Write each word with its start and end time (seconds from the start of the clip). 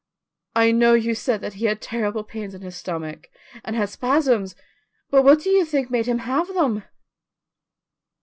"I 0.55 0.71
know 0.71 0.95
you 0.95 1.13
said 1.13 1.41
that 1.41 1.53
he 1.53 1.65
had 1.65 1.79
terrible 1.79 2.23
pains 2.23 2.55
in 2.55 2.63
his 2.63 2.75
stomach, 2.75 3.27
and 3.63 3.75
had 3.75 3.87
spasms, 3.87 4.55
but 5.11 5.21
what 5.23 5.41
do 5.41 5.51
you 5.51 5.63
think 5.63 5.91
made 5.91 6.07
him 6.07 6.17
have 6.25 6.51
them?" 6.55 6.81